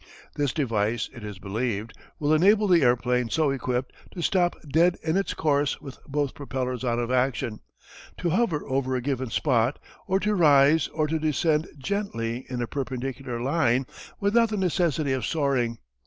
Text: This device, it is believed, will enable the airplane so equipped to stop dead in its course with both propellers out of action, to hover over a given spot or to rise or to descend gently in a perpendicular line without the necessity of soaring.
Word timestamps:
This 0.35 0.51
device, 0.51 1.11
it 1.13 1.23
is 1.23 1.37
believed, 1.37 1.93
will 2.17 2.33
enable 2.33 2.67
the 2.67 2.81
airplane 2.81 3.29
so 3.29 3.51
equipped 3.51 3.93
to 4.13 4.23
stop 4.23 4.55
dead 4.67 4.97
in 5.03 5.15
its 5.15 5.35
course 5.35 5.79
with 5.79 5.99
both 6.07 6.33
propellers 6.33 6.83
out 6.83 6.97
of 6.97 7.11
action, 7.11 7.59
to 8.17 8.31
hover 8.31 8.63
over 8.65 8.95
a 8.95 9.01
given 9.01 9.29
spot 9.29 9.77
or 10.07 10.19
to 10.19 10.33
rise 10.33 10.87
or 10.87 11.05
to 11.05 11.19
descend 11.19 11.67
gently 11.77 12.47
in 12.49 12.63
a 12.63 12.67
perpendicular 12.67 13.39
line 13.41 13.85
without 14.19 14.49
the 14.49 14.57
necessity 14.57 15.11
of 15.13 15.23
soaring. 15.23 15.77